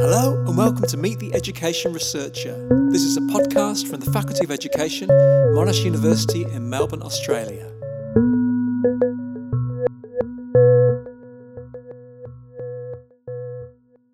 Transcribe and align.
Hello, 0.00 0.42
and 0.48 0.58
welcome 0.58 0.84
to 0.88 0.96
Meet 0.96 1.20
the 1.20 1.32
Education 1.32 1.92
Researcher. 1.92 2.68
This 2.90 3.02
is 3.02 3.16
a 3.16 3.20
podcast 3.20 3.86
from 3.88 4.00
the 4.00 4.10
Faculty 4.10 4.42
of 4.42 4.50
Education, 4.50 5.06
Monash 5.08 5.84
University 5.84 6.42
in 6.42 6.68
Melbourne, 6.68 7.04
Australia. 7.04 7.70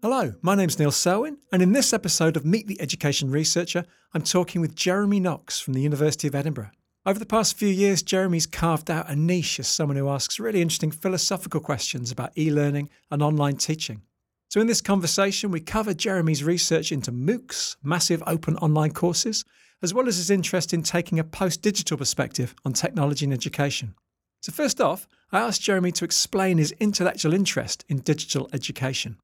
Hello, 0.02 0.34
my 0.42 0.54
name's 0.54 0.78
Neil 0.78 0.92
Selwyn, 0.92 1.38
and 1.50 1.62
in 1.62 1.72
this 1.72 1.94
episode 1.94 2.36
of 2.36 2.44
Meet 2.44 2.66
the 2.66 2.78
Education 2.82 3.30
Researcher, 3.30 3.86
I'm 4.12 4.20
talking 4.20 4.60
with 4.60 4.74
Jeremy 4.74 5.20
Knox 5.20 5.58
from 5.58 5.72
the 5.72 5.80
University 5.80 6.28
of 6.28 6.34
Edinburgh. 6.34 6.72
Over 7.06 7.18
the 7.18 7.24
past 7.24 7.56
few 7.56 7.68
years, 7.68 8.02
Jeremy's 8.02 8.46
carved 8.46 8.90
out 8.90 9.08
a 9.08 9.16
niche 9.16 9.58
as 9.58 9.66
someone 9.66 9.96
who 9.96 10.10
asks 10.10 10.38
really 10.38 10.60
interesting 10.60 10.90
philosophical 10.90 11.60
questions 11.60 12.12
about 12.12 12.36
e 12.36 12.50
learning 12.50 12.90
and 13.10 13.22
online 13.22 13.56
teaching. 13.56 14.02
So, 14.50 14.60
in 14.60 14.66
this 14.66 14.82
conversation, 14.82 15.50
we 15.50 15.60
cover 15.60 15.94
Jeremy's 15.94 16.44
research 16.44 16.92
into 16.92 17.10
MOOCs, 17.10 17.76
massive 17.82 18.22
open 18.26 18.58
online 18.58 18.90
courses, 18.90 19.46
as 19.80 19.94
well 19.94 20.08
as 20.08 20.18
his 20.18 20.28
interest 20.28 20.74
in 20.74 20.82
taking 20.82 21.18
a 21.18 21.24
post 21.24 21.62
digital 21.62 21.96
perspective 21.96 22.54
on 22.66 22.74
technology 22.74 23.24
and 23.24 23.32
education. 23.32 23.94
So, 24.42 24.52
first 24.52 24.78
off, 24.78 25.08
I 25.32 25.40
asked 25.40 25.62
Jeremy 25.62 25.92
to 25.92 26.04
explain 26.04 26.58
his 26.58 26.72
intellectual 26.72 27.32
interest 27.32 27.82
in 27.88 28.00
digital 28.00 28.50
education. 28.52 29.16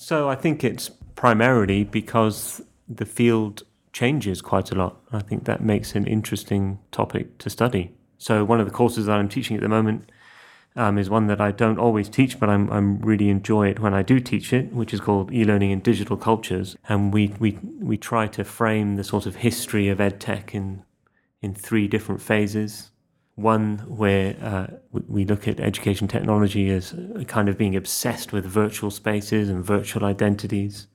So 0.00 0.28
I 0.28 0.36
think 0.36 0.62
it's 0.62 0.90
primarily 1.16 1.82
because 1.82 2.62
the 2.88 3.04
field 3.04 3.64
changes 3.92 4.40
quite 4.40 4.70
a 4.70 4.76
lot. 4.76 5.00
I 5.10 5.18
think 5.18 5.44
that 5.46 5.60
makes 5.60 5.96
an 5.96 6.06
interesting 6.06 6.78
topic 6.92 7.36
to 7.38 7.50
study. 7.50 7.90
So 8.16 8.44
one 8.44 8.60
of 8.60 8.66
the 8.66 8.72
courses 8.72 9.06
that 9.06 9.18
I'm 9.18 9.28
teaching 9.28 9.56
at 9.56 9.62
the 9.62 9.68
moment 9.68 10.12
um, 10.76 10.98
is 10.98 11.10
one 11.10 11.26
that 11.26 11.40
I 11.40 11.50
don't 11.50 11.80
always 11.80 12.08
teach, 12.08 12.38
but 12.38 12.48
I'm, 12.48 12.70
I'm 12.70 13.00
really 13.00 13.28
enjoy 13.28 13.70
it 13.70 13.80
when 13.80 13.92
I 13.92 14.02
do 14.02 14.20
teach 14.20 14.52
it, 14.52 14.72
which 14.72 14.94
is 14.94 15.00
called 15.00 15.32
e-learning 15.32 15.72
and 15.72 15.82
digital 15.82 16.16
cultures. 16.16 16.76
And 16.88 17.12
we, 17.12 17.34
we, 17.40 17.58
we 17.80 17.96
try 17.96 18.28
to 18.28 18.44
frame 18.44 18.94
the 18.94 19.04
sort 19.04 19.26
of 19.26 19.34
history 19.34 19.88
of 19.88 19.98
edtech 19.98 20.54
in, 20.54 20.84
in 21.42 21.54
three 21.54 21.88
different 21.88 22.22
phases 22.22 22.92
one 23.38 23.78
where 23.86 24.36
uh, 24.42 24.66
we 24.90 25.24
look 25.24 25.46
at 25.46 25.60
education 25.60 26.08
technology 26.08 26.70
as 26.70 26.94
kind 27.28 27.48
of 27.48 27.56
being 27.56 27.76
obsessed 27.76 28.32
with 28.32 28.44
virtual 28.44 28.90
spaces 28.90 29.48
and 29.48 29.64
virtual 29.64 30.04
identities, 30.04 30.88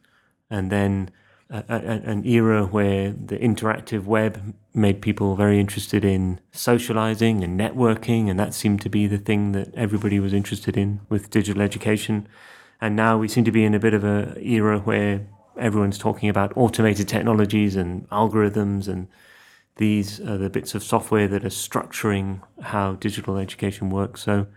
and 0.50 0.70
then 0.70 1.10
a, 1.50 1.64
a, 1.70 1.78
an 2.12 2.26
era 2.26 2.66
where 2.66 3.12
the 3.12 3.38
interactive 3.38 4.04
web 4.04 4.54
made 4.74 5.02
people 5.02 5.36
very 5.36 5.60
interested 5.60 6.04
in 6.04 6.40
socializing 6.52 7.44
and 7.44 7.58
networking, 7.58 8.30
and 8.30 8.38
that 8.40 8.54
seemed 8.54 8.82
to 8.82 8.90
be 8.90 9.08
the 9.08 9.18
thing 9.18 9.54
that 9.54 9.74
everybody 9.74 10.20
was 10.20 10.34
interested 10.34 10.76
in 10.76 11.00
with 11.10 11.30
digital 11.30 11.62
education. 11.62 12.28
And 12.82 12.96
now 12.96 13.18
we 13.18 13.30
seem 13.30 13.46
to 13.46 13.52
be 13.52 13.64
in 13.64 13.74
a 13.74 13.80
bit 13.80 13.94
of 13.94 14.04
an 14.04 14.36
era 14.42 14.80
where 14.80 15.26
everyone's 15.58 15.98
talking 15.98 16.28
about 16.28 16.52
automated 16.58 17.08
technologies 17.08 17.76
and 17.78 18.10
algorithms 18.10 18.88
and 18.88 19.08
these 19.78 20.20
are 20.20 20.38
the 20.38 20.50
bits 20.50 20.76
of 20.76 20.84
software 20.84 21.28
that 21.28 21.44
are 21.44 21.50
structuring 21.50 22.42
how 22.62 22.94
digital 22.94 23.38
education 23.38 23.90
works. 23.90 24.22
So 24.22 24.48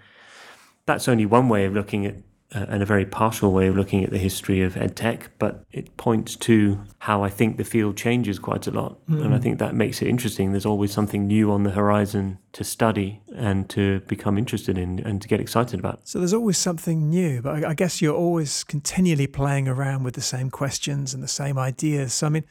that's 0.85 1.09
only 1.09 1.27
one 1.27 1.49
way 1.49 1.65
of 1.65 1.73
looking 1.73 2.07
at, 2.07 2.17
uh, 2.55 2.67
and 2.69 2.83
a 2.83 2.87
very 2.87 3.05
partial 3.05 3.51
way 3.51 3.67
of 3.67 3.77
looking 3.77 4.05
at 4.05 4.11
the 4.11 4.19
history 4.19 4.63
of 4.63 4.75
edtech, 4.75 5.29
but 5.39 5.65
it 5.73 5.97
points 5.97 6.37
to 6.37 6.81
how 6.99 7.25
I 7.25 7.31
think 7.31 7.57
the 7.57 7.65
field 7.65 7.97
changes 7.97 8.39
quite 8.39 8.67
a 8.67 8.71
lot. 8.71 9.05
Mm. 9.07 9.25
And 9.25 9.35
I 9.35 9.39
think 9.39 9.59
that 9.59 9.75
makes 9.75 10.01
it 10.01 10.07
interesting. 10.07 10.53
There's 10.53 10.67
always 10.67 10.93
something 10.93 11.27
new 11.27 11.51
on 11.51 11.65
the 11.65 11.71
horizon 11.71 12.39
to 12.53 12.63
study 12.63 13.23
and 13.35 13.69
to 13.71 14.01
become 14.01 14.39
interested 14.39 14.79
in 14.79 15.01
and 15.01 15.21
to 15.23 15.29
get 15.29 15.41
excited 15.41 15.81
about. 15.81 16.07
So 16.07 16.19
there's 16.19 16.35
always 16.35 16.59
something 16.59 17.11
new, 17.11 17.43
but 17.43 17.65
I 17.65 17.75
guess 17.75 18.01
you're 18.01 18.15
always 18.15 18.65
continually 18.65 19.27
playing 19.27 19.67
around 19.67 20.05
with 20.05 20.15
the 20.15 20.21
same 20.21 20.51
questions 20.51 21.15
and 21.15 21.23
the 21.23 21.29
same 21.29 21.59
ideas. 21.59 22.13
So, 22.13 22.27
I 22.27 22.31
mean, 22.31 22.45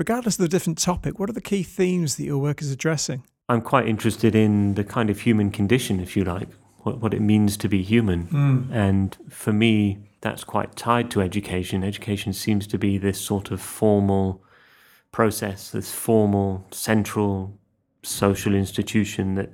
Regardless 0.00 0.38
of 0.38 0.42
the 0.42 0.48
different 0.48 0.78
topic, 0.78 1.18
what 1.18 1.28
are 1.28 1.34
the 1.34 1.42
key 1.42 1.62
themes 1.62 2.16
that 2.16 2.24
your 2.24 2.38
work 2.38 2.62
is 2.62 2.72
addressing? 2.72 3.22
I'm 3.50 3.60
quite 3.60 3.86
interested 3.86 4.34
in 4.34 4.72
the 4.72 4.82
kind 4.82 5.10
of 5.10 5.20
human 5.20 5.50
condition, 5.50 6.00
if 6.00 6.16
you 6.16 6.24
like, 6.24 6.48
what, 6.78 7.00
what 7.00 7.12
it 7.12 7.20
means 7.20 7.58
to 7.58 7.68
be 7.68 7.82
human. 7.82 8.26
Mm. 8.28 8.72
And 8.72 9.18
for 9.28 9.52
me, 9.52 9.98
that's 10.22 10.42
quite 10.42 10.74
tied 10.74 11.10
to 11.10 11.20
education. 11.20 11.84
Education 11.84 12.32
seems 12.32 12.66
to 12.68 12.78
be 12.78 12.96
this 12.96 13.20
sort 13.20 13.50
of 13.50 13.60
formal 13.60 14.42
process, 15.12 15.70
this 15.70 15.92
formal, 15.92 16.66
central 16.70 17.58
social 18.02 18.54
institution 18.54 19.34
that 19.34 19.50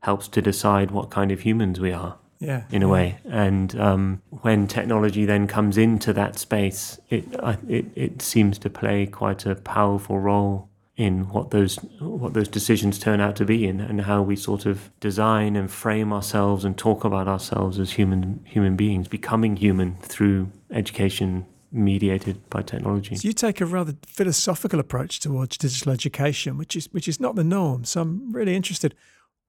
helps 0.00 0.26
to 0.26 0.42
decide 0.42 0.90
what 0.90 1.12
kind 1.12 1.30
of 1.30 1.42
humans 1.42 1.78
we 1.78 1.92
are 1.92 2.18
yeah, 2.38 2.64
in 2.70 2.82
a 2.82 2.88
way. 2.88 3.18
And 3.24 3.78
um, 3.80 4.22
when 4.42 4.66
technology 4.66 5.24
then 5.24 5.46
comes 5.46 5.78
into 5.78 6.12
that 6.12 6.38
space, 6.38 6.98
it, 7.10 7.24
it 7.68 7.86
it 7.94 8.22
seems 8.22 8.58
to 8.58 8.70
play 8.70 9.06
quite 9.06 9.46
a 9.46 9.54
powerful 9.54 10.18
role 10.18 10.68
in 10.96 11.28
what 11.30 11.50
those 11.50 11.76
what 11.98 12.34
those 12.34 12.48
decisions 12.48 12.98
turn 12.98 13.20
out 13.20 13.34
to 13.36 13.44
be 13.44 13.66
and, 13.66 13.80
and 13.80 14.02
how 14.02 14.22
we 14.22 14.36
sort 14.36 14.64
of 14.64 14.90
design 15.00 15.56
and 15.56 15.70
frame 15.70 16.12
ourselves 16.12 16.64
and 16.64 16.78
talk 16.78 17.04
about 17.04 17.26
ourselves 17.26 17.78
as 17.78 17.92
human 17.92 18.40
human 18.44 18.76
beings, 18.76 19.08
becoming 19.08 19.56
human 19.56 19.96
through 19.96 20.50
education 20.70 21.46
mediated 21.72 22.48
by 22.48 22.62
technology. 22.62 23.16
So 23.16 23.26
you 23.26 23.32
take 23.32 23.60
a 23.60 23.66
rather 23.66 23.94
philosophical 24.06 24.78
approach 24.78 25.18
towards 25.18 25.58
digital 25.58 25.92
education, 25.92 26.56
which 26.56 26.76
is 26.76 26.88
which 26.92 27.08
is 27.08 27.18
not 27.18 27.34
the 27.34 27.44
norm. 27.44 27.84
So 27.84 28.02
I'm 28.02 28.32
really 28.32 28.54
interested. 28.54 28.94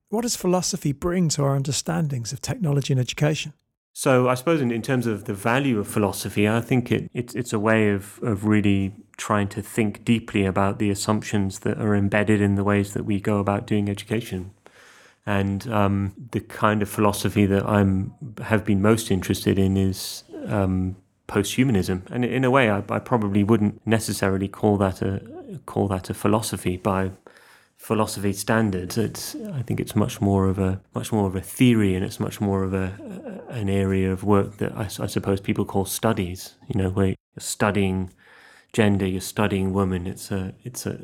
What 0.10 0.22
does 0.22 0.36
philosophy 0.36 0.92
bring 0.92 1.30
to 1.30 1.44
our 1.44 1.56
understandings 1.56 2.32
of 2.32 2.42
technology 2.42 2.94
and 2.94 3.00
education? 3.00 3.54
So, 3.94 4.28
I 4.28 4.36
suppose 4.36 4.60
in, 4.62 4.72
in 4.72 4.82
terms 4.82 5.08
of 5.08 5.24
the 5.24 5.34
value 5.34 5.80
of 5.80 5.88
philosophy, 5.88 6.50
I 6.50 6.60
think 6.62 6.92
it, 6.92 7.10
it, 7.14 7.34
it's 7.34 7.54
a 7.54 7.60
way 7.60 7.90
of, 7.90 8.20
of 8.22 8.46
really 8.46 8.94
trying 9.18 9.48
to 9.48 9.62
think 9.62 10.04
deeply 10.04 10.46
about 10.46 10.80
the 10.80 10.90
assumptions 10.90 11.60
that 11.60 11.80
are 11.80 11.96
embedded 11.96 12.42
in 12.42 12.56
the 12.56 12.64
ways 12.64 12.94
that 12.94 13.06
we 13.06 13.22
go 13.22 13.40
about 13.40 13.66
doing 13.66 13.90
education. 13.90 14.52
And 15.26 15.66
um, 15.72 16.14
the 16.32 16.42
kind 16.42 16.82
of 16.82 16.90
philosophy 16.90 17.46
that 17.46 17.66
I'm 17.66 18.14
have 18.44 18.66
been 18.66 18.82
most 18.82 19.10
interested 19.10 19.58
in 19.58 19.78
is 19.78 20.24
um, 20.46 20.98
post-humanism, 21.28 22.04
and 22.12 22.24
in 22.24 22.44
a 22.44 22.52
way, 22.52 22.70
I, 22.70 22.84
I 22.90 23.00
probably 23.00 23.44
wouldn't 23.44 23.82
necessarily 23.88 24.48
call 24.48 24.78
that 24.78 25.02
a 25.02 25.60
call 25.66 25.88
that 25.88 26.10
a 26.10 26.14
philosophy 26.14 26.78
by 26.78 27.12
philosophy 27.86 28.34
standards. 28.34 28.98
It's 28.98 29.36
I 29.54 29.62
think 29.62 29.80
it's 29.80 29.96
much 29.96 30.20
more 30.20 30.48
of 30.48 30.58
a 30.58 30.82
much 30.96 31.12
more 31.12 31.28
of 31.28 31.36
a 31.36 31.42
theory, 31.42 31.94
and 31.94 32.04
it's 32.04 32.20
much 32.20 32.42
more 32.42 32.64
of 32.64 32.74
a, 32.74 32.88
an 33.50 33.70
area 33.70 34.12
of 34.12 34.24
work 34.24 34.58
that 34.58 34.72
I, 34.76 34.86
I, 34.86 35.08
suppose 35.08 35.40
people 35.40 35.66
call 35.66 35.86
studies. 35.86 36.56
You 36.68 36.82
know, 36.82 36.90
where 36.90 37.08
you're 37.10 37.16
studying 37.38 38.12
gender, 38.74 39.06
you're 39.06 39.22
studying 39.22 39.72
women. 39.72 40.08
It's 40.08 40.32
a 40.32 40.56
it's 40.64 40.88
a 40.88 40.98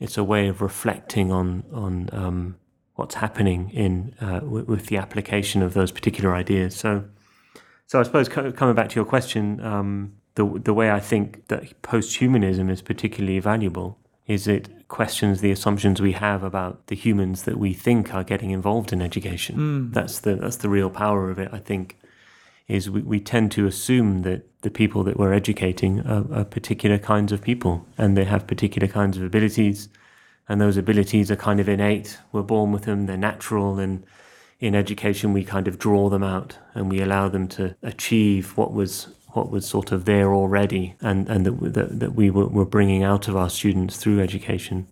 it's 0.00 0.18
a 0.18 0.24
way 0.24 0.48
of 0.48 0.60
reflecting 0.60 1.30
on 1.30 1.62
on 1.72 2.10
um, 2.12 2.56
what's 2.96 3.14
happening 3.14 3.70
in 3.70 4.12
uh, 4.20 4.40
w- 4.40 4.64
with 4.64 4.86
the 4.86 4.96
application 4.96 5.62
of 5.62 5.74
those 5.74 5.92
particular 5.92 6.34
ideas. 6.34 6.74
So, 6.74 7.04
so 7.86 8.00
I 8.00 8.02
suppose 8.02 8.28
coming 8.28 8.74
back 8.74 8.88
to 8.88 8.96
your 8.96 9.04
question, 9.04 9.60
um, 9.60 10.14
the 10.34 10.44
the 10.64 10.74
way 10.74 10.90
I 10.90 10.98
think 10.98 11.46
that 11.46 11.82
post-humanism 11.82 12.68
is 12.68 12.82
particularly 12.82 13.38
valuable 13.38 14.00
is 14.26 14.48
it 14.48 14.68
questions 14.88 15.40
the 15.40 15.50
assumptions 15.50 16.00
we 16.00 16.12
have 16.12 16.42
about 16.42 16.86
the 16.86 16.96
humans 16.96 17.42
that 17.42 17.58
we 17.58 17.72
think 17.72 18.14
are 18.14 18.24
getting 18.24 18.50
involved 18.50 18.92
in 18.92 19.02
education. 19.02 19.56
Mm. 19.56 19.94
That's 19.94 20.20
the 20.20 20.36
that's 20.36 20.56
the 20.56 20.68
real 20.68 20.90
power 20.90 21.30
of 21.30 21.38
it. 21.38 21.48
I 21.52 21.58
think 21.58 21.98
is 22.68 22.90
we, 22.90 23.02
we 23.02 23.20
tend 23.20 23.52
to 23.52 23.66
assume 23.66 24.22
that 24.22 24.42
the 24.62 24.70
people 24.70 25.04
that 25.04 25.16
we're 25.16 25.32
educating 25.32 26.00
are, 26.00 26.24
are 26.32 26.44
particular 26.44 26.98
kinds 26.98 27.32
of 27.32 27.40
people 27.40 27.86
and 27.96 28.16
they 28.16 28.24
have 28.24 28.46
particular 28.46 28.88
kinds 28.88 29.16
of 29.16 29.22
abilities 29.22 29.88
and 30.48 30.60
those 30.60 30.76
abilities 30.76 31.30
are 31.30 31.36
kind 31.36 31.60
of 31.60 31.68
innate. 31.68 32.18
We're 32.32 32.42
born 32.42 32.72
with 32.72 32.82
them, 32.82 33.06
they're 33.06 33.16
natural 33.16 33.78
and 33.78 34.04
in 34.58 34.74
education 34.74 35.32
we 35.32 35.44
kind 35.44 35.68
of 35.68 35.78
draw 35.78 36.08
them 36.08 36.22
out 36.22 36.58
and 36.74 36.90
we 36.90 37.00
allow 37.00 37.28
them 37.28 37.46
to 37.46 37.76
achieve 37.82 38.56
what 38.56 38.72
was 38.72 39.08
what 39.36 39.50
was 39.50 39.66
sort 39.66 39.92
of 39.92 40.06
there 40.06 40.32
already 40.34 40.94
and, 41.00 41.28
and 41.28 41.44
that, 41.46 41.74
that, 41.74 42.00
that 42.00 42.14
we 42.14 42.30
were, 42.30 42.46
were 42.46 42.64
bringing 42.64 43.04
out 43.04 43.28
of 43.28 43.36
our 43.36 43.50
students 43.50 43.96
through 43.98 44.20
education. 44.20 44.88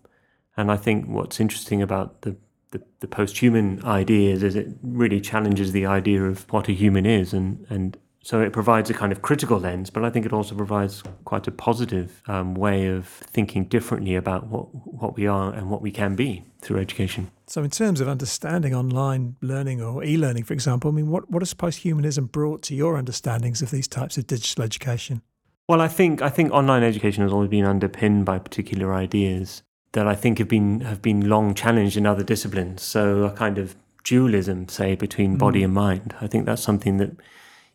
And 0.55 0.71
I 0.71 0.77
think 0.77 1.07
what's 1.07 1.39
interesting 1.39 1.81
about 1.81 2.21
the, 2.21 2.37
the, 2.71 2.81
the 2.99 3.07
post-human 3.07 3.83
ideas 3.83 4.43
is 4.43 4.55
it 4.55 4.67
really 4.83 5.19
challenges 5.19 5.71
the 5.71 5.85
idea 5.85 6.23
of 6.23 6.51
what 6.53 6.69
a 6.69 6.73
human 6.73 7.05
is 7.05 7.33
and, 7.33 7.65
and 7.69 7.97
so 8.25 8.41
it 8.41 8.53
provides 8.53 8.89
a 8.89 8.93
kind 8.95 9.11
of 9.11 9.21
critical 9.21 9.59
lens, 9.59 9.91
but 9.91 10.03
I 10.03 10.09
think 10.09 10.25
it 10.25 10.33
also 10.33 10.55
provides 10.55 11.03
quite 11.25 11.45
a 11.47 11.51
positive 11.51 12.23
um, 12.25 12.55
way 12.55 12.87
of 12.87 13.05
thinking 13.05 13.65
differently 13.65 14.15
about 14.15 14.47
what, 14.47 14.63
what 14.73 15.15
we 15.15 15.27
are 15.27 15.53
and 15.53 15.69
what 15.69 15.83
we 15.83 15.91
can 15.91 16.15
be 16.15 16.43
through 16.59 16.79
education. 16.79 17.29
So, 17.45 17.61
in 17.61 17.69
terms 17.69 18.01
of 18.01 18.07
understanding 18.07 18.73
online 18.73 19.35
learning 19.41 19.79
or 19.79 20.03
e 20.03 20.17
learning, 20.17 20.45
for 20.45 20.53
example, 20.53 20.89
I 20.89 20.95
mean, 20.95 21.11
what, 21.11 21.29
what 21.29 21.43
has 21.43 21.53
posthumanism 21.53 22.31
brought 22.31 22.63
to 22.63 22.73
your 22.73 22.97
understandings 22.97 23.61
of 23.61 23.69
these 23.69 23.87
types 23.87 24.17
of 24.17 24.25
digital 24.25 24.63
education? 24.63 25.21
Well, 25.67 25.79
I 25.79 25.87
think 25.87 26.23
I 26.23 26.29
think 26.29 26.51
online 26.51 26.81
education 26.81 27.21
has 27.21 27.31
always 27.31 27.51
been 27.51 27.65
underpinned 27.65 28.25
by 28.25 28.39
particular 28.39 28.91
ideas 28.95 29.61
that 29.91 30.07
I 30.07 30.15
think 30.15 30.39
have 30.39 30.49
been 30.49 30.81
have 30.81 31.03
been 31.03 31.29
long 31.29 31.53
challenged 31.53 31.95
in 31.95 32.07
other 32.07 32.23
disciplines. 32.23 32.81
So 32.81 33.25
a 33.25 33.31
kind 33.31 33.59
of 33.59 33.75
dualism, 34.03 34.67
say, 34.67 34.95
between 34.95 35.37
body 35.37 35.61
and 35.61 35.75
mind. 35.75 36.15
I 36.21 36.25
think 36.25 36.47
that's 36.47 36.63
something 36.63 36.97
that 36.97 37.11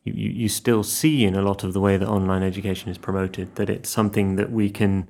you, 0.04 0.12
you 0.12 0.48
still 0.48 0.82
see 0.82 1.24
in 1.24 1.34
a 1.34 1.42
lot 1.42 1.64
of 1.64 1.72
the 1.72 1.80
way 1.80 1.96
that 1.96 2.08
online 2.08 2.42
education 2.42 2.90
is 2.90 2.98
promoted. 2.98 3.56
That 3.56 3.70
it's 3.70 3.90
something 3.90 4.36
that 4.36 4.50
we 4.50 4.70
can 4.70 5.08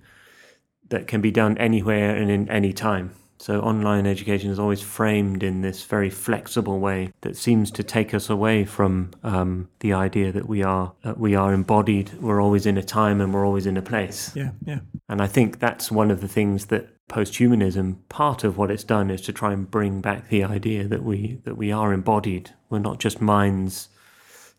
that 0.88 1.06
can 1.06 1.20
be 1.20 1.30
done 1.30 1.56
anywhere 1.58 2.14
and 2.14 2.30
in 2.30 2.48
any 2.48 2.72
time. 2.72 3.14
So 3.38 3.60
online 3.60 4.06
education 4.06 4.50
is 4.50 4.58
always 4.58 4.82
framed 4.82 5.42
in 5.42 5.62
this 5.62 5.82
very 5.84 6.10
flexible 6.10 6.78
way 6.78 7.14
that 7.22 7.38
seems 7.38 7.70
to 7.70 7.82
take 7.82 8.12
us 8.12 8.28
away 8.28 8.66
from 8.66 9.12
um, 9.22 9.70
the 9.78 9.94
idea 9.94 10.30
that 10.30 10.46
we 10.46 10.62
are 10.62 10.92
uh, 11.04 11.14
we 11.16 11.34
are 11.34 11.54
embodied. 11.54 12.12
We're 12.20 12.42
always 12.42 12.66
in 12.66 12.76
a 12.76 12.82
time 12.82 13.18
and 13.20 13.32
we're 13.32 13.46
always 13.46 13.64
in 13.64 13.78
a 13.78 13.82
place. 13.82 14.32
Yeah, 14.36 14.50
yeah. 14.66 14.80
And 15.08 15.22
I 15.22 15.26
think 15.26 15.58
that's 15.58 15.90
one 15.90 16.10
of 16.10 16.20
the 16.20 16.28
things 16.28 16.66
that 16.66 16.88
posthumanism, 17.08 17.96
part 18.10 18.44
of 18.44 18.58
what 18.58 18.70
it's 18.70 18.84
done 18.84 19.10
is 19.10 19.22
to 19.22 19.32
try 19.32 19.52
and 19.54 19.70
bring 19.70 20.02
back 20.02 20.28
the 20.28 20.44
idea 20.44 20.86
that 20.86 21.02
we 21.02 21.40
that 21.44 21.56
we 21.56 21.72
are 21.72 21.94
embodied. 21.94 22.50
We're 22.68 22.78
not 22.78 22.98
just 23.00 23.22
minds 23.22 23.88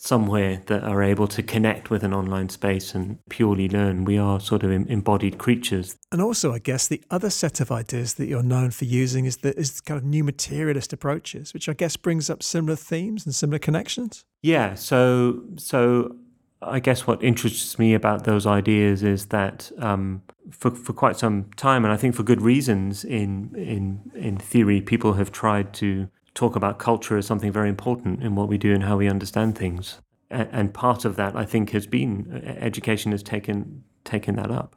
somewhere 0.03 0.63
that 0.65 0.83
are 0.83 1.03
able 1.03 1.27
to 1.27 1.43
connect 1.43 1.91
with 1.91 2.03
an 2.03 2.11
online 2.11 2.49
space 2.49 2.95
and 2.95 3.19
purely 3.29 3.69
learn. 3.69 4.03
We 4.03 4.17
are 4.17 4.39
sort 4.39 4.63
of 4.63 4.71
embodied 4.71 5.37
creatures. 5.37 5.95
And 6.11 6.19
also, 6.19 6.51
I 6.51 6.57
guess 6.57 6.87
the 6.87 7.03
other 7.11 7.29
set 7.29 7.59
of 7.61 7.71
ideas 7.71 8.15
that 8.15 8.25
you're 8.25 8.41
known 8.41 8.71
for 8.71 8.85
using 8.85 9.25
is 9.25 9.37
the 9.37 9.55
is 9.59 9.79
kind 9.79 9.99
of 9.99 10.03
new 10.03 10.23
materialist 10.23 10.91
approaches, 10.91 11.53
which 11.53 11.69
I 11.69 11.73
guess 11.73 11.97
brings 11.97 12.31
up 12.31 12.41
similar 12.41 12.75
themes 12.75 13.27
and 13.27 13.35
similar 13.35 13.59
connections. 13.59 14.25
Yeah. 14.41 14.73
So 14.75 15.43
so. 15.57 16.15
I 16.63 16.79
guess 16.79 17.07
what 17.07 17.23
interests 17.23 17.79
me 17.79 17.95
about 17.95 18.23
those 18.23 18.45
ideas 18.45 19.01
is 19.01 19.25
that 19.27 19.71
um, 19.79 20.21
for, 20.51 20.69
for 20.69 20.93
quite 20.93 21.17
some 21.17 21.45
time, 21.55 21.83
and 21.83 21.91
I 21.91 21.97
think 21.97 22.13
for 22.13 22.21
good 22.21 22.39
reasons, 22.39 23.03
in 23.03 23.55
in 23.55 24.11
in 24.13 24.37
theory, 24.37 24.79
people 24.79 25.13
have 25.13 25.31
tried 25.31 25.73
to 25.81 26.07
talk 26.33 26.55
about 26.55 26.79
culture 26.79 27.17
as 27.17 27.25
something 27.25 27.51
very 27.51 27.69
important 27.69 28.23
in 28.23 28.35
what 28.35 28.47
we 28.47 28.57
do 28.57 28.73
and 28.73 28.83
how 28.83 28.97
we 28.97 29.07
understand 29.07 29.57
things. 29.57 29.99
And 30.29 30.73
part 30.73 31.03
of 31.03 31.17
that, 31.17 31.35
I 31.35 31.43
think, 31.43 31.71
has 31.71 31.85
been 31.85 32.41
education 32.59 33.11
has 33.11 33.21
taken 33.21 33.83
taken 34.05 34.35
that 34.35 34.49
up. 34.49 34.75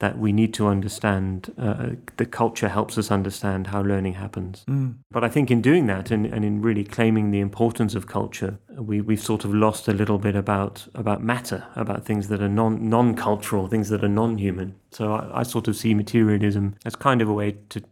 That 0.00 0.18
we 0.18 0.30
need 0.30 0.52
to 0.54 0.66
understand 0.66 1.54
uh, 1.56 1.90
the 2.18 2.26
culture 2.26 2.68
helps 2.68 2.98
us 2.98 3.10
understand 3.10 3.68
how 3.68 3.80
learning 3.80 4.14
happens. 4.14 4.62
Mm. 4.68 4.96
But 5.10 5.24
I 5.24 5.30
think 5.30 5.50
in 5.50 5.62
doing 5.62 5.86
that 5.86 6.10
and, 6.10 6.26
and 6.26 6.44
in 6.44 6.60
really 6.60 6.84
claiming 6.84 7.30
the 7.30 7.40
importance 7.40 7.94
of 7.94 8.06
culture, 8.06 8.58
we, 8.76 9.00
we've 9.00 9.22
sort 9.22 9.46
of 9.46 9.54
lost 9.54 9.88
a 9.88 9.94
little 9.94 10.18
bit 10.18 10.36
about 10.36 10.86
about 10.94 11.22
matter, 11.22 11.64
about 11.76 12.04
things 12.04 12.28
that 12.28 12.42
are 12.42 12.48
non 12.48 12.90
non 12.90 13.14
cultural, 13.14 13.68
things 13.68 13.88
that 13.88 14.02
are 14.04 14.08
non 14.08 14.36
human. 14.36 14.74
So 14.90 15.14
I, 15.14 15.40
I 15.40 15.42
sort 15.44 15.68
of 15.68 15.76
see 15.76 15.94
materialism 15.94 16.74
as 16.84 16.96
kind 16.96 17.22
of 17.22 17.28
a 17.28 17.32
way 17.32 17.56
to 17.68 17.82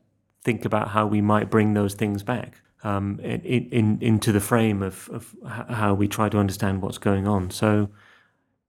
think 0.43 0.65
about 0.65 0.89
how 0.89 1.07
we 1.07 1.21
might 1.21 1.51
bring 1.51 1.73
those 1.75 1.95
things 1.95 2.25
back 2.25 2.61
um, 2.85 3.19
in, 3.21 3.41
in, 3.71 3.99
into 4.01 4.31
the 4.31 4.41
frame 4.41 4.83
of, 4.83 5.09
of 5.13 5.35
how 5.69 5.95
we 5.95 6.07
try 6.07 6.29
to 6.29 6.39
understand 6.39 6.83
what's 6.83 6.99
going 6.99 7.27
on. 7.27 7.51
So, 7.51 7.89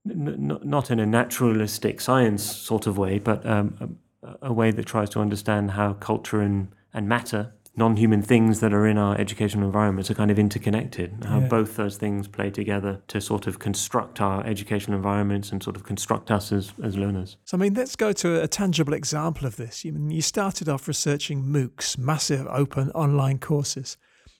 n- 0.08 0.58
not 0.64 0.90
in 0.90 0.98
a 0.98 1.06
naturalistic 1.06 2.00
science 2.00 2.42
sort 2.42 2.86
of 2.86 2.96
way, 2.96 3.18
but 3.18 3.44
um, 3.46 3.98
a, 4.22 4.48
a, 4.48 4.52
way 4.52 4.70
that 4.70 4.86
tries 4.86 5.10
to 5.10 5.20
understand 5.20 5.72
how 5.72 5.92
culture 5.92 6.40
and, 6.40 6.68
and 6.94 7.08
matter, 7.08 7.52
non 7.76 7.96
human 7.96 8.22
things 8.22 8.60
that 8.60 8.72
are 8.72 8.86
in 8.86 8.98
our 8.98 9.18
educational 9.20 9.66
environments, 9.66 10.10
are 10.10 10.14
kind 10.14 10.30
of 10.30 10.38
interconnected. 10.38 11.24
How 11.26 11.40
yeah. 11.40 11.48
both 11.48 11.76
those 11.76 11.96
things 11.96 12.26
play 12.26 12.50
together 12.50 13.02
to 13.08 13.20
sort 13.20 13.46
of 13.46 13.58
construct 13.58 14.20
our 14.20 14.44
educational 14.44 14.96
environments 14.96 15.52
and 15.52 15.62
sort 15.62 15.76
of 15.76 15.84
construct 15.84 16.30
us 16.30 16.52
as, 16.52 16.72
as 16.82 16.96
learners. 16.96 17.36
So, 17.44 17.56
I 17.56 17.60
mean, 17.60 17.74
let's 17.74 17.96
go 17.96 18.12
to 18.12 18.42
a 18.42 18.48
tangible 18.48 18.94
example 18.94 19.46
of 19.46 19.56
this. 19.56 19.84
You, 19.84 19.94
you 20.10 20.22
started 20.22 20.68
off 20.68 20.88
researching 20.88 21.44
MOOCs, 21.44 21.98
massive 21.98 22.46
open 22.48 22.90
online 22.92 23.38
courses. 23.38 23.98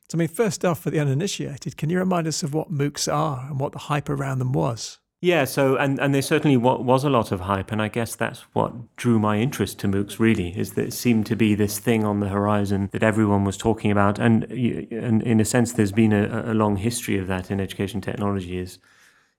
So, 0.08 0.16
I 0.16 0.18
mean, 0.20 0.28
first 0.28 0.64
off, 0.64 0.80
for 0.80 0.90
the 0.90 1.00
uninitiated, 1.00 1.76
can 1.76 1.90
you 1.90 1.98
remind 1.98 2.26
us 2.26 2.42
of 2.42 2.54
what 2.54 2.70
MOOCs 2.70 3.12
are 3.12 3.46
and 3.48 3.60
what 3.60 3.72
the 3.72 3.78
hype 3.78 4.08
around 4.08 4.38
them 4.38 4.52
was? 4.52 4.98
Yeah, 5.22 5.46
so 5.46 5.76
and, 5.76 5.98
and 5.98 6.14
there 6.14 6.20
certainly 6.20 6.58
was 6.58 7.02
a 7.02 7.08
lot 7.08 7.32
of 7.32 7.40
hype, 7.40 7.72
and 7.72 7.80
I 7.80 7.88
guess 7.88 8.14
that's 8.14 8.42
what 8.52 8.94
drew 8.96 9.18
my 9.18 9.38
interest 9.38 9.78
to 9.80 9.88
MOOCs. 9.88 10.18
Really, 10.18 10.56
is 10.58 10.74
that 10.74 10.88
it 10.88 10.92
seemed 10.92 11.24
to 11.26 11.36
be 11.36 11.54
this 11.54 11.78
thing 11.78 12.04
on 12.04 12.20
the 12.20 12.28
horizon 12.28 12.90
that 12.92 13.02
everyone 13.02 13.44
was 13.44 13.56
talking 13.56 13.90
about, 13.90 14.18
and 14.18 14.44
and 14.44 15.22
in 15.22 15.40
a 15.40 15.44
sense, 15.44 15.72
there's 15.72 15.92
been 15.92 16.12
a, 16.12 16.52
a 16.52 16.54
long 16.54 16.76
history 16.76 17.16
of 17.16 17.28
that 17.28 17.50
in 17.50 17.60
education 17.60 18.02
technology. 18.02 18.58
Is 18.58 18.78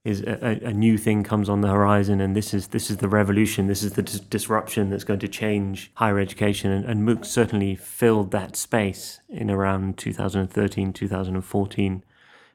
is 0.03 0.21
a, 0.21 0.59
a, 0.63 0.71
new 0.71 0.97
thing 0.97 1.21
comes 1.21 1.49
on 1.49 1.61
the 1.61 1.67
horizon, 1.67 2.21
and 2.21 2.35
this 2.35 2.53
is 2.53 2.67
this 2.67 2.89
is 2.89 2.97
the 2.97 3.09
revolution. 3.09 3.67
This 3.67 3.83
is 3.83 3.93
the 3.93 4.03
dis- 4.03 4.21
disruption 4.21 4.89
that's 4.89 5.03
going 5.03 5.19
to 5.19 5.27
change 5.27 5.91
higher 5.95 6.17
education. 6.17 6.71
And, 6.71 6.85
and 6.85 7.07
MOOC 7.07 7.25
certainly 7.25 7.75
filled 7.75 8.31
that 8.31 8.55
space 8.55 9.19
in 9.29 9.51
around 9.51 9.97
2013, 9.97 10.93
2014. 10.93 12.03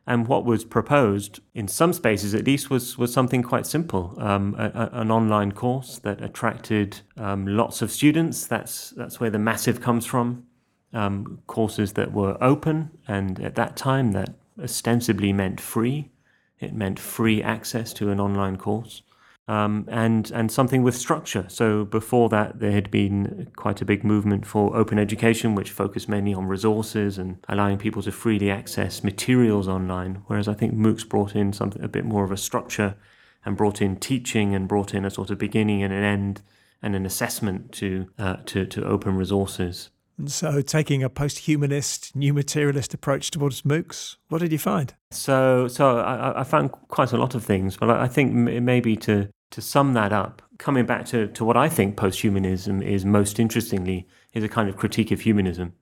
And 0.04 0.26
what 0.26 0.44
was 0.44 0.64
proposed, 0.64 1.40
in 1.54 1.68
some 1.68 1.92
spaces 1.92 2.34
at 2.34 2.44
least, 2.44 2.70
was 2.70 2.98
was 2.98 3.12
something 3.12 3.42
quite 3.42 3.66
simple: 3.66 4.14
um, 4.18 4.56
a, 4.58 4.90
an 4.92 5.10
online 5.10 5.52
course 5.52 5.98
that 6.00 6.20
attracted 6.20 7.00
um, 7.16 7.46
lots 7.46 7.82
of 7.82 7.90
students. 7.90 8.46
That's 8.46 8.90
that's 8.90 9.20
where 9.20 9.30
the 9.30 9.38
massive 9.38 9.80
comes 9.80 10.04
from. 10.04 10.44
Um, 10.92 11.40
courses 11.46 11.92
that 11.92 12.12
were 12.12 12.36
open, 12.42 12.90
and 13.06 13.40
at 13.40 13.54
that 13.54 13.76
time, 13.76 14.12
that 14.12 14.34
ostensibly 14.60 15.32
meant 15.32 15.60
free. 15.60 16.10
It 16.58 16.74
meant 16.74 16.98
free 16.98 17.42
access 17.42 17.92
to 17.94 18.10
an 18.10 18.20
online 18.20 18.56
course. 18.56 19.02
Um, 19.48 19.86
and 19.88 20.30
and 20.30 20.52
something 20.52 20.84
with 20.84 20.94
structure. 20.94 21.46
So 21.48 21.84
before 21.84 22.28
that, 22.28 22.60
there 22.60 22.70
had 22.70 22.92
been 22.92 23.50
quite 23.56 23.82
a 23.82 23.84
big 23.84 24.04
movement 24.04 24.46
for 24.46 24.76
open 24.76 24.98
education, 25.00 25.56
which 25.56 25.70
focused 25.70 26.08
mainly 26.08 26.32
on 26.32 26.46
resources 26.46 27.18
and 27.18 27.38
allowing 27.48 27.76
people 27.76 28.02
to 28.02 28.12
freely 28.12 28.50
access 28.50 29.02
materials 29.02 29.66
online. 29.66 30.22
Whereas 30.28 30.46
I 30.46 30.54
think 30.54 30.74
MOOCs 30.74 31.08
brought 31.08 31.34
in 31.34 31.52
something 31.52 31.82
a 31.82 31.88
bit 31.88 32.04
more 32.04 32.22
of 32.22 32.30
a 32.30 32.36
structure, 32.36 32.94
and 33.44 33.56
brought 33.56 33.82
in 33.82 33.96
teaching 33.96 34.54
and 34.54 34.68
brought 34.68 34.94
in 34.94 35.04
a 35.04 35.10
sort 35.10 35.30
of 35.30 35.38
beginning 35.38 35.82
and 35.82 35.92
an 35.92 36.04
end 36.04 36.42
and 36.80 36.94
an 36.94 37.06
assessment 37.06 37.72
to 37.72 38.08
uh, 38.18 38.36
to 38.46 38.66
to 38.66 38.84
open 38.84 39.16
resources. 39.16 39.90
And 40.22 40.30
so, 40.30 40.60
taking 40.60 41.02
a 41.02 41.10
post-humanist, 41.10 42.14
new 42.14 42.32
materialist 42.32 42.94
approach 42.94 43.32
towards 43.32 43.62
MOOCs, 43.62 44.18
what 44.28 44.38
did 44.38 44.52
you 44.52 44.58
find? 44.58 44.94
So, 45.10 45.66
so 45.66 45.98
I, 45.98 46.42
I 46.42 46.44
found 46.44 46.70
quite 46.70 47.10
a 47.10 47.16
lot 47.16 47.34
of 47.34 47.44
things, 47.44 47.76
but 47.76 47.90
I 47.90 48.06
think 48.06 48.32
maybe 48.32 48.94
to 48.98 49.28
to 49.50 49.60
sum 49.60 49.94
that 49.94 50.12
up, 50.12 50.40
coming 50.58 50.86
back 50.86 51.06
to, 51.06 51.26
to 51.26 51.44
what 51.44 51.56
I 51.56 51.68
think 51.68 51.96
post-humanism 51.96 52.82
is 52.82 53.04
most 53.04 53.40
interestingly 53.40 54.06
is 54.32 54.44
a 54.44 54.48
kind 54.48 54.68
of 54.68 54.76
critique 54.76 55.10
of 55.10 55.22
humanism, 55.22 55.72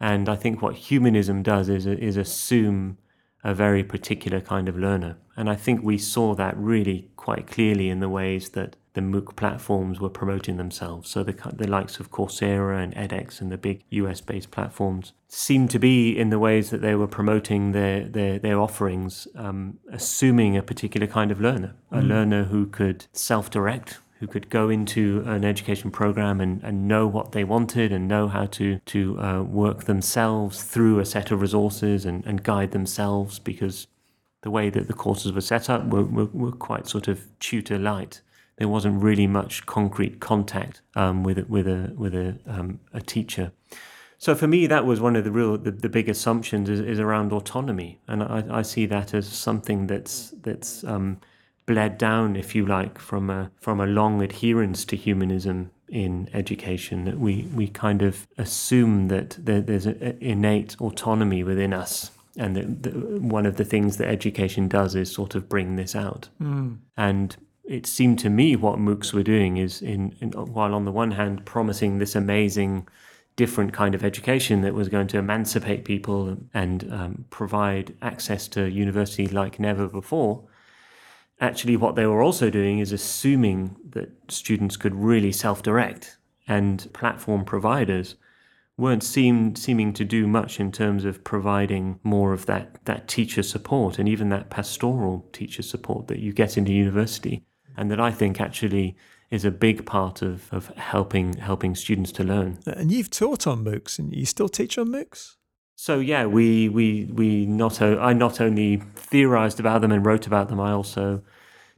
and 0.00 0.28
I 0.28 0.36
think 0.36 0.62
what 0.62 0.76
humanism 0.76 1.42
does 1.42 1.68
is 1.68 1.86
is 1.86 2.16
assume 2.16 2.98
a 3.42 3.52
very 3.52 3.82
particular 3.82 4.40
kind 4.40 4.68
of 4.68 4.78
learner, 4.78 5.16
and 5.36 5.50
I 5.50 5.56
think 5.56 5.82
we 5.82 5.98
saw 5.98 6.36
that 6.36 6.56
really 6.56 7.10
quite 7.16 7.48
clearly 7.48 7.88
in 7.88 7.98
the 7.98 8.08
ways 8.08 8.50
that 8.50 8.76
the 8.96 9.02
MOOC 9.02 9.36
platforms 9.36 10.00
were 10.00 10.08
promoting 10.08 10.56
themselves. 10.56 11.10
So 11.10 11.22
the, 11.22 11.34
the 11.52 11.68
likes 11.68 12.00
of 12.00 12.10
Coursera 12.10 12.82
and 12.82 12.94
edX 12.94 13.42
and 13.42 13.52
the 13.52 13.58
big 13.58 13.84
US 13.90 14.22
based 14.22 14.50
platforms 14.50 15.12
seemed 15.28 15.70
to 15.72 15.78
be 15.78 16.18
in 16.18 16.30
the 16.30 16.38
ways 16.38 16.70
that 16.70 16.80
they 16.80 16.94
were 16.94 17.06
promoting 17.06 17.72
their, 17.72 18.04
their, 18.08 18.38
their 18.38 18.58
offerings, 18.58 19.28
um, 19.36 19.78
assuming 19.92 20.56
a 20.56 20.62
particular 20.62 21.06
kind 21.06 21.30
of 21.30 21.42
learner, 21.42 21.74
a 21.92 21.98
mm. 21.98 22.08
learner 22.08 22.44
who 22.44 22.66
could 22.66 23.06
self 23.12 23.50
direct. 23.50 23.98
Who 24.20 24.26
could 24.26 24.48
go 24.48 24.70
into 24.70 25.22
an 25.26 25.44
education 25.44 25.90
program 25.90 26.40
and, 26.40 26.62
and 26.62 26.88
know 26.88 27.06
what 27.06 27.32
they 27.32 27.44
wanted 27.44 27.92
and 27.92 28.08
know 28.08 28.28
how 28.28 28.46
to, 28.46 28.78
to 28.78 29.20
uh, 29.20 29.42
work 29.42 29.84
themselves 29.84 30.62
through 30.62 31.00
a 31.00 31.04
set 31.04 31.30
of 31.30 31.42
resources 31.42 32.06
and, 32.06 32.24
and 32.24 32.42
guide 32.42 32.70
themselves 32.70 33.38
because 33.38 33.88
the 34.40 34.50
way 34.50 34.70
that 34.70 34.86
the 34.86 34.94
courses 34.94 35.32
were 35.32 35.42
set 35.42 35.68
up 35.68 35.88
were, 35.88 36.04
were, 36.04 36.30
were 36.32 36.52
quite 36.52 36.88
sort 36.88 37.08
of 37.08 37.26
tutor 37.40 37.78
light 37.78 38.22
there 38.56 38.68
wasn't 38.68 39.02
really 39.02 39.26
much 39.26 39.66
concrete 39.66 40.20
contact 40.20 40.82
um, 40.94 41.22
with 41.22 41.38
with 41.48 41.66
a 41.66 41.92
with 41.96 42.14
a 42.14 42.38
um, 42.46 42.80
a 42.92 43.00
teacher. 43.00 43.52
So 44.18 44.34
for 44.34 44.46
me, 44.46 44.66
that 44.66 44.86
was 44.86 45.00
one 45.00 45.14
of 45.14 45.24
the 45.24 45.30
real 45.30 45.58
the, 45.58 45.70
the 45.70 45.88
big 45.88 46.08
assumptions 46.08 46.68
is, 46.68 46.80
is 46.80 46.98
around 46.98 47.32
autonomy, 47.32 48.00
and 48.08 48.22
I, 48.22 48.44
I 48.50 48.62
see 48.62 48.86
that 48.86 49.12
as 49.12 49.28
something 49.28 49.86
that's 49.86 50.30
that's 50.42 50.84
um, 50.84 51.20
bled 51.66 51.98
down, 51.98 52.36
if 52.36 52.54
you 52.54 52.64
like, 52.64 52.98
from 52.98 53.28
a 53.28 53.50
from 53.60 53.80
a 53.80 53.86
long 53.86 54.22
adherence 54.22 54.84
to 54.86 54.96
humanism 54.96 55.70
in 55.88 56.30
education. 56.32 57.04
That 57.04 57.18
we 57.18 57.48
we 57.54 57.68
kind 57.68 58.00
of 58.00 58.26
assume 58.38 59.08
that 59.08 59.36
there, 59.38 59.60
there's 59.60 59.86
an 59.86 60.16
innate 60.20 60.76
autonomy 60.80 61.42
within 61.44 61.74
us 61.74 62.10
and 62.38 62.56
the, 62.56 62.90
the, 62.90 63.20
one 63.20 63.46
of 63.46 63.56
the 63.56 63.64
things 63.64 63.96
that 63.96 64.08
education 64.08 64.68
does 64.68 64.94
is 64.94 65.10
sort 65.10 65.34
of 65.34 65.48
bring 65.48 65.76
this 65.76 65.96
out. 65.96 66.28
Mm. 66.40 66.78
And 66.96 67.36
it 67.68 67.86
seemed 67.86 68.18
to 68.20 68.30
me 68.30 68.56
what 68.56 68.78
MOOCs 68.78 69.12
were 69.12 69.22
doing 69.22 69.56
is 69.56 69.82
in, 69.82 70.14
in, 70.20 70.32
while 70.32 70.74
on 70.74 70.84
the 70.84 70.92
one 70.92 71.12
hand 71.12 71.44
promising 71.44 71.98
this 71.98 72.14
amazing 72.14 72.86
different 73.34 73.72
kind 73.72 73.94
of 73.94 74.04
education 74.04 74.62
that 74.62 74.72
was 74.74 74.88
going 74.88 75.06
to 75.08 75.18
emancipate 75.18 75.84
people 75.84 76.36
and 76.54 76.92
um, 76.92 77.24
provide 77.30 77.94
access 78.00 78.48
to 78.48 78.70
university 78.70 79.26
like 79.26 79.60
never 79.60 79.88
before 79.88 80.44
actually 81.40 81.76
what 81.76 81.96
they 81.96 82.06
were 82.06 82.22
also 82.22 82.50
doing 82.50 82.78
is 82.78 82.92
assuming 82.92 83.76
that 83.90 84.10
students 84.28 84.76
could 84.76 84.94
really 84.94 85.32
self-direct 85.32 86.16
and 86.48 86.92
platform 86.92 87.44
providers 87.44 88.16
weren't 88.78 89.02
seem, 89.02 89.56
seeming 89.56 89.92
to 89.92 90.04
do 90.04 90.26
much 90.26 90.60
in 90.60 90.70
terms 90.70 91.04
of 91.04 91.24
providing 91.24 91.98
more 92.02 92.32
of 92.32 92.46
that, 92.46 92.84
that 92.84 93.08
teacher 93.08 93.42
support 93.42 93.98
and 93.98 94.08
even 94.08 94.28
that 94.28 94.50
pastoral 94.50 95.26
teacher 95.32 95.62
support 95.62 96.08
that 96.08 96.18
you 96.18 96.32
get 96.32 96.56
in 96.56 96.64
the 96.64 96.72
university. 96.72 97.42
And 97.76 97.90
that 97.90 98.00
I 98.00 98.10
think 98.10 98.40
actually 98.40 98.96
is 99.30 99.44
a 99.44 99.50
big 99.50 99.84
part 99.84 100.22
of, 100.22 100.52
of 100.52 100.68
helping 100.76 101.36
helping 101.38 101.74
students 101.74 102.12
to 102.12 102.24
learn. 102.24 102.58
And 102.66 102.92
you've 102.92 103.10
taught 103.10 103.46
on 103.46 103.64
MOOCs 103.64 103.98
and 103.98 104.14
you 104.14 104.24
still 104.24 104.48
teach 104.48 104.78
on 104.78 104.88
MOOCs? 104.88 105.36
So 105.74 105.98
yeah, 105.98 106.26
we 106.26 106.68
we 106.68 107.04
we 107.12 107.46
not 107.46 107.82
o- 107.82 107.98
I 107.98 108.12
not 108.12 108.40
only 108.40 108.82
theorized 108.94 109.60
about 109.60 109.80
them 109.80 109.92
and 109.92 110.06
wrote 110.06 110.26
about 110.26 110.48
them, 110.48 110.60
I 110.60 110.72
also 110.72 111.22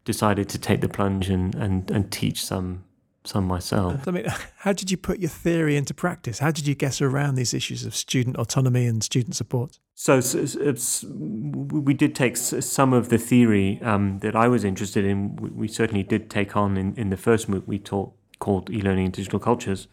decided 0.04 0.48
to 0.48 0.58
take 0.58 0.80
the 0.80 0.88
plunge 0.88 1.28
and, 1.28 1.54
and, 1.54 1.90
and 1.90 2.10
teach 2.10 2.42
some 2.42 2.84
some 3.24 3.46
myself. 3.46 4.06
I 4.06 4.10
mean, 4.10 4.26
how 4.58 4.72
did 4.72 4.90
you 4.90 4.96
put 4.96 5.18
your 5.18 5.30
theory 5.30 5.76
into 5.76 5.94
practice? 5.94 6.38
How 6.38 6.50
did 6.50 6.66
you 6.66 6.74
get 6.74 7.00
around 7.00 7.34
these 7.34 7.54
issues 7.54 7.84
of 7.84 7.94
student 7.94 8.36
autonomy 8.36 8.86
and 8.86 9.02
student 9.02 9.36
support? 9.36 9.78
So, 9.94 10.20
so 10.20 10.38
it's, 10.60 11.04
we 11.04 11.92
did 11.92 12.14
take 12.14 12.36
some 12.36 12.92
of 12.92 13.08
the 13.08 13.18
theory 13.18 13.80
um, 13.82 14.20
that 14.20 14.36
I 14.36 14.46
was 14.46 14.64
interested 14.64 15.04
in. 15.04 15.36
We, 15.36 15.50
we, 15.50 15.68
certainly 15.68 16.04
did 16.04 16.30
take 16.30 16.56
on 16.56 16.76
in, 16.76 16.94
in 16.94 17.10
the 17.10 17.16
first 17.16 17.50
MOOC 17.50 17.66
we 17.66 17.78
taught 17.80 18.12
called 18.38 18.70
e-learning 18.70 19.06
and 19.06 19.12
digital 19.12 19.40
cultures. 19.40 19.88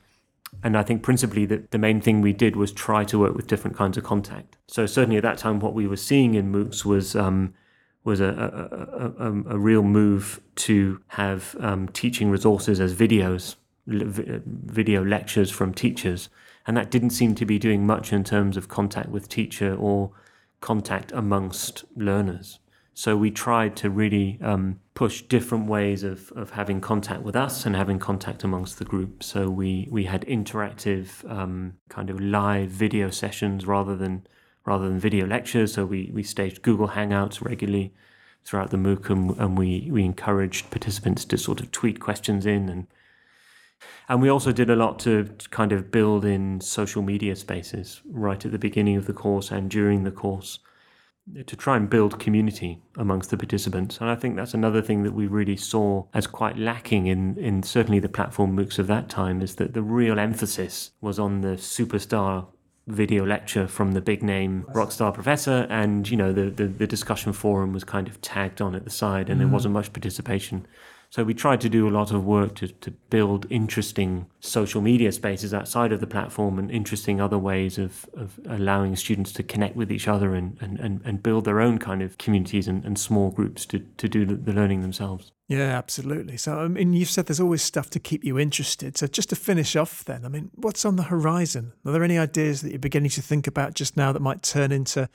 And 0.64 0.78
I 0.78 0.84
think 0.84 1.04
principally 1.04 1.46
that 1.48 1.72
the 1.72 1.78
main 1.78 2.02
thing 2.02 2.22
we 2.22 2.34
did 2.34 2.56
was 2.56 2.72
try 2.72 3.04
to 3.06 3.20
work 3.20 3.36
with 3.36 3.48
different 3.48 3.76
kinds 3.76 3.98
of 3.98 4.04
contact. 4.04 4.58
So 4.68 4.86
certainly 4.86 5.18
at 5.18 5.24
that 5.24 5.38
time, 5.38 5.60
what 5.60 5.74
we 5.74 5.88
were 5.88 5.98
seeing 5.98 6.36
in 6.36 6.52
MOOCs 6.52 6.86
was 6.86 7.16
um, 7.16 7.54
was 8.06 8.22
a, 8.22 9.14
a, 9.20 9.26
a, 9.26 9.56
a, 9.56 9.58
real 9.58 9.82
move 9.82 10.40
to 10.56 11.02
have 11.08 11.56
um, 11.60 11.88
teaching 11.90 12.30
resources 12.30 12.80
as 12.80 12.94
videos, 12.94 13.56
video 13.88 15.04
lectures 15.04 15.50
from 15.50 15.74
teachers. 15.74 16.30
And 16.68 16.78
that 16.78 16.92
didn't 16.92 17.10
seem 17.10 17.36
to 17.36 17.46
be 17.46 17.60
doing 17.60 17.86
much 17.86 18.14
in 18.14 18.24
terms 18.24 18.58
of 18.58 18.68
contact 18.68 19.10
with 19.10 19.28
teacher 19.28 19.76
or 19.76 20.12
contact 20.62 21.12
amongst 21.12 21.84
learners. 21.96 22.60
So 22.94 23.18
we 23.18 23.30
tried 23.30 23.76
to 23.78 23.90
really 23.90 24.40
um, 24.42 24.80
push 24.94 25.24
different 25.24 25.68
ways 25.68 26.04
of, 26.04 26.32
of 26.32 26.52
having 26.52 26.80
contact 26.80 27.24
with 27.24 27.36
us 27.36 27.66
and 27.66 27.76
having 27.76 28.00
contact 28.00 28.44
amongst 28.44 28.80
the 28.80 28.86
group. 28.86 29.22
So 29.22 29.50
we, 29.50 29.90
we 29.92 30.06
had 30.06 30.22
interactive 30.22 31.30
um, 31.30 31.74
kind 31.90 32.10
of 32.10 32.22
live 32.22 32.70
video 32.70 33.10
sessions 33.10 33.66
rather 33.66 33.96
than 33.98 34.26
rather 34.66 34.88
than 34.88 35.00
video 35.00 35.26
lectures. 35.26 35.74
So 35.74 35.86
we, 35.86 36.12
we 36.14 36.24
staged 36.24 36.62
Google 36.62 36.90
Hangouts 36.90 37.44
regularly 37.44 37.94
throughout 38.44 38.72
the 38.72 38.78
MOOC 38.78 39.10
and, 39.10 39.38
and 39.38 39.58
we, 39.58 39.90
we 39.92 40.04
encouraged 40.04 40.70
participants 40.70 41.26
to 41.26 41.38
sort 41.38 41.60
of 41.60 41.72
tweet 41.72 42.00
questions 42.00 42.46
in 42.46 42.70
and 42.70 42.88
and 44.08 44.22
we 44.22 44.30
also 44.30 44.52
did 44.52 44.70
a 44.70 44.76
lot 44.76 45.00
to 45.00 45.30
kind 45.52 45.72
of 45.72 45.92
build 45.92 46.26
in 46.26 46.62
social 46.62 47.02
media 47.02 47.36
spaces 47.36 48.02
right 48.06 48.44
at 48.44 48.52
the 48.52 48.60
beginning 48.60 48.98
of 48.98 49.06
the 49.06 49.14
course 49.14 49.52
and 49.52 49.70
during 49.70 50.04
the 50.04 50.12
course 50.12 50.60
to 51.48 51.56
try 51.56 51.76
and 51.76 51.90
build 51.90 52.20
community 52.20 52.80
amongst 52.98 53.32
the 53.32 53.38
participants. 53.38 53.98
And 54.00 54.10
I 54.10 54.16
think 54.16 54.36
that's 54.36 54.54
another 54.54 54.82
thing 54.82 55.04
that 55.04 55.14
we 55.14 55.26
really 55.26 55.58
saw 55.58 56.06
as 56.14 56.28
quite 56.28 56.58
lacking 56.58 57.08
in, 57.08 57.38
in 57.40 57.64
certainly 57.64 58.00
the 58.00 58.10
platform 58.10 58.56
MOOCs 58.56 58.78
of 58.78 58.88
that 58.88 59.10
time 59.10 59.42
is 59.42 59.56
that 59.56 59.74
the 59.74 59.82
real 59.82 60.20
emphasis 60.20 60.92
was 61.02 61.18
on 61.18 61.42
the 61.42 61.56
superstar 61.58 62.48
video 62.88 63.26
lecture 63.26 63.68
from 63.68 63.94
the 63.94 64.02
big 64.02 64.22
name 64.22 64.64
rockstar 64.74 65.12
professor 65.12 65.66
and 65.72 66.08
you 66.10 66.16
know 66.16 66.32
the, 66.32 66.52
the, 66.52 66.68
the 66.68 66.86
discussion 66.86 67.34
forum 67.34 67.74
was 67.74 67.84
kind 67.84 68.08
of 68.08 68.22
tagged 68.22 68.62
on 68.62 68.76
at 68.76 68.84
the 68.84 68.92
side 68.92 69.28
and 69.28 69.38
mm. 69.38 69.40
there 69.40 69.48
wasn't 69.48 69.74
much 69.74 69.92
participation 69.92 70.68
so 71.16 71.24
we 71.24 71.34
tried 71.34 71.62
to 71.62 71.70
do 71.70 71.88
a 71.88 71.92
lot 71.92 72.12
of 72.12 72.26
work 72.26 72.56
to, 72.56 72.68
to 72.68 72.92
build 72.92 73.48
interesting 73.50 74.26
social 74.42 74.82
media 74.82 75.14
spaces 75.14 75.54
outside 75.54 75.94
of 75.94 76.02
the 76.02 76.08
platform 76.08 76.60
and 76.60 76.70
interesting 76.70 77.22
other 77.22 77.38
ways 77.38 77.78
of, 77.78 78.06
of 78.18 78.38
allowing 78.50 78.98
students 78.98 79.32
to 79.32 79.42
connect 79.42 79.78
with 79.78 79.94
each 79.94 80.10
other 80.10 80.36
and, 80.36 80.58
and, 80.60 80.78
and, 80.78 81.02
and 81.06 81.24
build 81.24 81.46
their 81.46 81.62
own 81.62 81.78
kind 81.78 82.02
of 82.02 82.18
communities 82.18 82.68
and, 82.68 82.84
and 82.84 83.00
small 83.00 83.32
groups 83.32 83.66
to, 83.66 83.80
to 83.96 84.10
do 84.10 84.26
the 84.26 84.52
learning 84.52 84.82
themselves. 84.82 85.32
Yeah, 85.48 85.78
absolutely. 85.78 86.36
So, 86.36 86.60
I 86.60 86.68
mean, 86.68 86.92
you've 86.92 87.10
said 87.10 87.28
there's 87.28 87.40
always 87.40 87.62
stuff 87.62 87.90
to 87.92 88.00
keep 88.00 88.26
you 88.26 88.38
interested. 88.38 88.98
So, 88.98 89.08
just 89.08 89.30
to 89.30 89.38
finish 89.38 89.78
off, 89.78 90.04
then, 90.04 90.26
I 90.26 90.28
mean, 90.28 90.52
what's 90.56 90.84
on 90.84 90.98
the 90.98 91.04
horizon? 91.04 91.72
Are 91.86 91.94
there 91.94 92.04
any 92.04 92.18
ideas 92.18 92.62
that 92.62 92.72
you're 92.72 92.80
beginning 92.80 93.12
to 93.12 93.22
think 93.22 93.48
about 93.48 93.74
just 93.74 93.96
now 93.96 94.12
that 94.12 94.22
might 94.22 94.44
turn 94.44 94.74
into 94.74 95.08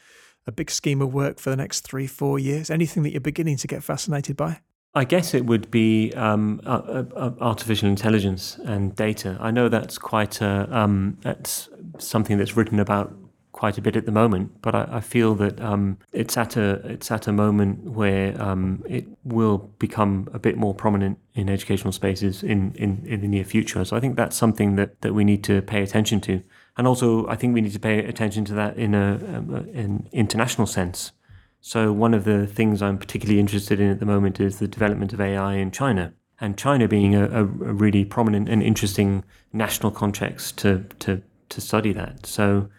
a 0.46 0.52
big 0.52 0.70
scheme 0.70 1.02
of 1.02 1.12
work 1.12 1.38
for 1.38 1.50
the 1.50 1.56
next 1.56 1.80
three, 1.80 2.06
four 2.06 2.38
years? 2.38 2.70
Anything 2.70 3.02
that 3.02 3.10
you're 3.10 3.20
beginning 3.20 3.58
to 3.58 3.66
get 3.66 3.84
fascinated 3.84 4.38
by? 4.38 4.62
I 4.92 5.04
guess 5.04 5.34
it 5.34 5.46
would 5.46 5.70
be 5.70 6.12
um, 6.14 6.60
uh, 6.66 7.04
uh, 7.14 7.32
artificial 7.40 7.88
intelligence 7.88 8.58
and 8.64 8.94
data. 8.96 9.36
I 9.40 9.52
know 9.52 9.68
that's 9.68 9.98
quite 9.98 10.40
a, 10.40 10.68
um, 10.76 11.16
that's 11.22 11.68
something 11.98 12.38
that's 12.38 12.56
written 12.56 12.80
about 12.80 13.14
quite 13.52 13.78
a 13.78 13.82
bit 13.82 13.94
at 13.94 14.04
the 14.04 14.12
moment, 14.12 14.50
but 14.62 14.74
I, 14.74 14.88
I 14.90 15.00
feel 15.00 15.34
that 15.36 15.60
um, 15.60 15.98
it's 16.12 16.36
at 16.36 16.56
a 16.56 16.80
it's 16.88 17.10
at 17.10 17.28
a 17.28 17.32
moment 17.32 17.84
where 17.84 18.40
um, 18.42 18.82
it 18.88 19.06
will 19.22 19.58
become 19.78 20.28
a 20.32 20.38
bit 20.38 20.56
more 20.56 20.74
prominent 20.74 21.18
in 21.34 21.48
educational 21.48 21.92
spaces 21.92 22.42
in, 22.42 22.72
in, 22.74 23.04
in 23.06 23.20
the 23.20 23.28
near 23.28 23.44
future. 23.44 23.84
So 23.84 23.96
I 23.96 24.00
think 24.00 24.16
that's 24.16 24.36
something 24.36 24.76
that, 24.76 25.00
that 25.02 25.14
we 25.14 25.24
need 25.24 25.44
to 25.44 25.62
pay 25.62 25.82
attention 25.82 26.20
to, 26.22 26.42
and 26.76 26.86
also 26.88 27.28
I 27.28 27.36
think 27.36 27.54
we 27.54 27.60
need 27.60 27.72
to 27.74 27.80
pay 27.80 28.04
attention 28.04 28.44
to 28.46 28.54
that 28.54 28.76
in 28.76 28.94
a, 28.94 29.14
um, 29.36 29.54
an 29.72 30.08
international 30.10 30.66
sense. 30.66 31.12
So, 31.60 31.92
one 31.92 32.14
of 32.14 32.24
the 32.24 32.46
things 32.46 32.80
I'm 32.80 32.98
particularly 32.98 33.38
interested 33.38 33.80
in 33.80 33.90
at 33.90 34.00
the 34.00 34.06
moment 34.06 34.40
is 34.40 34.58
the 34.58 34.68
development 34.68 35.12
of 35.12 35.20
AI 35.20 35.54
in 35.54 35.70
China. 35.70 36.14
And 36.40 36.56
China 36.56 36.88
being 36.88 37.14
a, 37.14 37.24
a 37.24 37.44
really 37.44 38.04
prominent 38.04 38.48
and 38.48 38.62
interesting 38.62 39.24
national 39.52 39.92
context 39.92 40.56
to, 40.58 40.86
to, 41.00 41.22
to 41.50 41.60
study 41.60 41.92
that. 41.92 42.24
So, 42.24 42.70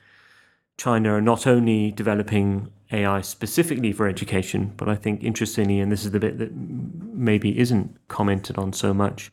China 0.78 1.14
are 1.14 1.22
not 1.22 1.46
only 1.46 1.92
developing 1.92 2.72
AI 2.92 3.22
specifically 3.22 3.92
for 3.92 4.08
education, 4.08 4.74
but 4.78 4.90
I 4.90 4.96
think 4.96 5.24
interestingly, 5.24 5.80
and 5.80 5.92
this 5.92 6.04
is 6.04 6.12
the 6.12 6.20
bit 6.20 6.40
that 6.40 6.52
maybe 6.56 7.60
isn't 7.60 7.96
commented 8.08 8.58
on 8.58 8.74
so 8.74 8.94
much, 8.94 9.32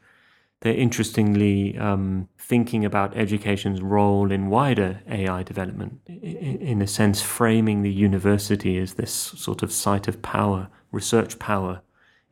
they're 0.61 0.75
interestingly 0.75 1.79
um, 1.79 2.29
thinking 2.37 2.85
about 2.85 3.17
education's 3.17 3.81
role 3.81 4.33
in 4.33 4.49
wider 4.49 5.01
AI 5.09 5.45
development, 5.45 6.01
in 6.09 6.83
a 6.83 6.87
sense, 6.87 7.23
framing 7.23 7.83
the 7.83 7.93
university 7.93 8.77
as 8.79 8.95
this 8.95 9.13
sort 9.13 9.63
of 9.63 9.71
site 9.71 10.09
of 10.09 10.21
power, 10.21 10.69
research 10.91 11.39
power 11.39 11.83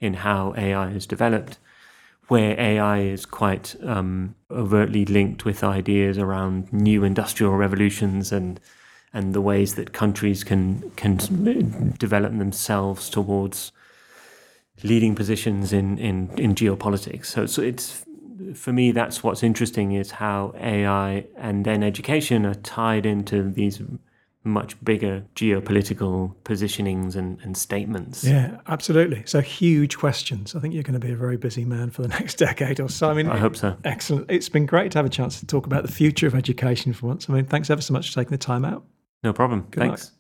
in 0.01 0.15
how 0.15 0.55
AI 0.57 0.91
is 0.91 1.07
developed, 1.07 1.59
where 2.27 2.59
AI 2.59 3.01
is 3.01 3.27
quite 3.27 3.77
um, 3.85 4.35
overtly 4.51 5.05
linked 5.05 5.45
with 5.45 5.63
ideas 5.63 6.19
around 6.19 6.73
new 6.73 7.05
industrial 7.05 7.55
revolutions 7.55 8.33
and 8.33 8.61
and 9.13 9.33
the 9.33 9.41
ways 9.41 9.77
that 9.77 9.93
countries 9.93 10.43
can 10.43 10.91
can 10.97 11.95
develop 11.99 12.37
themselves 12.37 13.09
towards 13.09 13.71
leading 14.83 15.15
positions 15.15 15.73
in, 15.73 15.99
in, 15.99 16.31
in 16.37 16.55
geopolitics. 16.55 17.27
So, 17.27 17.47
so 17.47 17.63
it's 17.63 18.05
for 18.55 18.73
me, 18.73 18.93
that's 18.93 19.23
what's 19.23 19.43
interesting 19.43 19.93
is 19.93 20.13
how 20.13 20.55
AI 20.59 21.27
and 21.37 21.65
then 21.65 21.83
education 21.83 22.47
are 22.47 22.55
tied 22.55 23.07
into 23.07 23.51
these 23.51 23.81
much 24.47 24.83
bigger 24.85 25.25
geopolitical 25.35 26.35
positionings 26.45 27.17
and, 27.17 27.39
and 27.43 27.57
statements. 27.57 28.25
Yeah, 28.25 28.59
absolutely. 28.69 29.23
So 29.27 29.41
huge 29.41 29.99
questions. 29.99 30.55
I 30.55 30.61
think 30.61 30.73
you're 30.73 30.85
going 30.85 30.99
to 30.99 31.05
be 31.05 31.13
a 31.13 31.17
very 31.17 31.37
busy 31.37 31.65
man 31.65 31.91
for 31.91 32.03
the 32.03 32.09
next 32.21 32.37
decade 32.37 32.81
or 32.81 32.89
so. 32.89 33.11
I 33.11 33.15
mean, 33.15 33.29
I 33.29 33.39
hope 33.39 33.57
so. 33.57 33.77
Excellent. 33.85 34.31
It's 34.31 34.49
been 34.49 34.67
great 34.67 34.93
to 34.93 34.99
have 34.99 35.07
a 35.07 35.11
chance 35.11 35.41
to 35.41 35.47
talk 35.47 35.67
about 35.67 35.83
the 35.83 35.93
future 35.93 36.27
of 36.27 36.35
education 36.35 36.93
for 36.93 37.09
once. 37.09 37.29
I 37.29 37.33
mean, 37.33 37.45
thanks 37.45 37.69
ever 37.71 37.83
so 37.83 37.93
much 37.93 38.09
for 38.09 38.15
taking 38.15 38.31
the 38.31 38.39
time 38.39 38.65
out. 38.65 38.85
No 39.23 39.33
problem. 39.33 39.67
Good 39.71 39.81
Thanks. 39.81 40.13